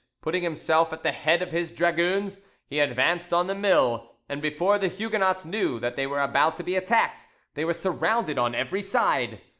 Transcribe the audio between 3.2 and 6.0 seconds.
on the mill, and before the Huguenots knew that